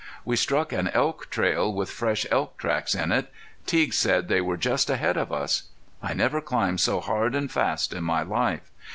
We 0.25 0.35
struck 0.35 0.71
an 0.73 0.87
elk 0.87 1.29
trail 1.29 1.71
with 1.71 1.91
fresh 1.91 2.25
elk 2.31 2.57
tracks 2.57 2.95
in 2.95 3.11
it. 3.11 3.31
Teague 3.67 3.93
said 3.93 4.29
they 4.29 4.41
were 4.41 4.57
just 4.57 4.89
ahead 4.89 5.15
of 5.15 5.31
us. 5.31 5.65
I 6.01 6.15
never 6.15 6.41
climbed 6.41 6.79
so 6.79 7.01
hard 7.01 7.35
and 7.35 7.51
fast 7.51 7.93
in 7.93 8.03
my 8.03 8.23
life. 8.23 8.71